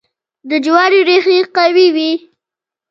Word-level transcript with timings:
د 0.49 0.51
جوارو 0.65 0.99
ریښې 1.07 1.37
قوي 1.55 1.87
وي. 1.95 2.11